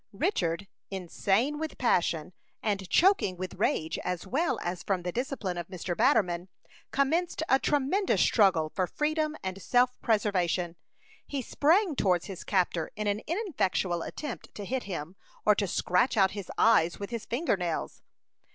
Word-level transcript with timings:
Richard, 0.13 0.65
insane 0.89 1.59
with 1.59 1.77
passion, 1.77 2.33
and 2.63 2.89
choking 2.89 3.37
with 3.37 3.59
rage 3.59 3.99
as 3.99 4.25
well 4.25 4.57
as 4.63 4.81
from 4.81 5.03
the 5.03 5.11
discipline 5.11 5.59
of 5.59 5.67
Mr. 5.67 5.95
Batterman, 5.95 6.49
commenced 6.89 7.43
a 7.47 7.59
tremendous 7.59 8.19
struggle 8.19 8.71
for 8.73 8.87
freedom 8.87 9.35
and 9.43 9.61
self 9.61 10.01
preservation. 10.01 10.75
He 11.27 11.43
sprang 11.43 11.95
towards 11.95 12.25
his 12.25 12.43
captor 12.43 12.89
in 12.95 13.05
an 13.05 13.21
ineffectual 13.27 14.01
attempt 14.01 14.55
to 14.55 14.65
hit 14.65 14.85
him, 14.85 15.17
or 15.45 15.53
to 15.53 15.67
scratch 15.67 16.17
out 16.17 16.31
his 16.31 16.51
eyes 16.57 16.99
with 16.99 17.11
his 17.11 17.25
finger 17.27 17.55
nails. 17.55 18.01